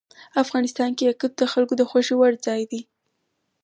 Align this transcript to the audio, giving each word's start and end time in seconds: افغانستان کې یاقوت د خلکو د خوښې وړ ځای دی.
افغانستان 0.43 0.89
کې 0.95 1.03
یاقوت 1.09 1.33
د 1.37 1.43
خلکو 1.53 1.73
د 1.77 1.81
خوښې 1.89 2.15
وړ 2.17 2.33
ځای 2.45 2.61
دی. 2.71 2.81